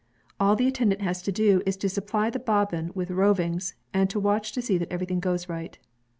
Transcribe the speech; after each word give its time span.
All 0.39 0.55
the 0.55 0.67
attendant 0.67 1.01
has 1.03 1.21
to 1.21 1.31
do 1.31 1.61
is 1.63 1.77
to 1.77 1.87
supply 1.87 2.31
the 2.31 2.39
bobbin 2.39 2.89
with 2.95 3.11
rovings, 3.11 3.75
and 3.93 4.09
to 4.09 4.19
watch 4.19 4.51
to 4.53 4.61
see 4.63 4.79
that 4.79 4.91
everything 4.91 5.19
goes 5.19 5.47
right. 5.47 5.77